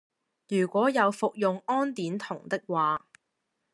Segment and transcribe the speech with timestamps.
[0.47, 3.05] 如果有服用胺碘酮的話